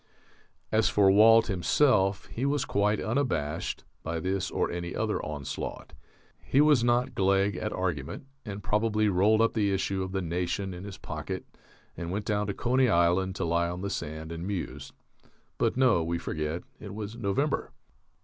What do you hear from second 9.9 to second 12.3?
of the Nation in his pocket and went